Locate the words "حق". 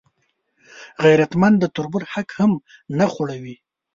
2.13-2.29